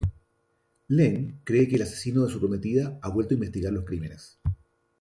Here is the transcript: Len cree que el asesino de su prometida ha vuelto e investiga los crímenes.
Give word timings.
Len 0.89 1.37
cree 1.43 1.67
que 1.67 1.75
el 1.75 1.83
asesino 1.83 2.25
de 2.25 2.31
su 2.31 2.39
prometida 2.39 2.97
ha 3.03 3.09
vuelto 3.09 3.35
e 3.35 3.37
investiga 3.37 3.69
los 3.69 3.85
crímenes. 3.85 4.39